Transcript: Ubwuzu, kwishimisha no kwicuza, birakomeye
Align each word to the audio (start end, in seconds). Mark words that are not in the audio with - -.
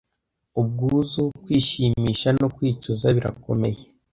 Ubwuzu, 0.59 1.23
kwishimisha 1.43 2.29
no 2.39 2.47
kwicuza, 2.55 3.05
birakomeye 3.15 3.81